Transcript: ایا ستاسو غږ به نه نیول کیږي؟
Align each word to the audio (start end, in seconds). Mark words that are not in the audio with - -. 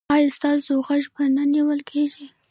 ایا 0.15 0.29
ستاسو 0.37 0.73
غږ 0.87 1.03
به 1.13 1.23
نه 1.35 1.43
نیول 1.53 1.79
کیږي؟ 1.89 2.25